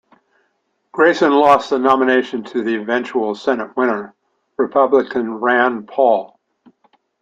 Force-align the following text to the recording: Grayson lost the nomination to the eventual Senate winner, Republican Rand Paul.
Grayson 0.91 1.31
lost 1.31 1.69
the 1.69 1.77
nomination 1.77 2.43
to 2.45 2.63
the 2.63 2.75
eventual 2.75 3.35
Senate 3.35 3.77
winner, 3.77 4.15
Republican 4.57 5.35
Rand 5.35 5.87
Paul. 5.87 6.39